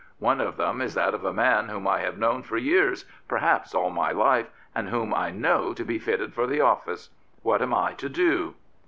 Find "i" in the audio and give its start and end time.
1.87-1.99, 5.13-5.29, 7.71-7.93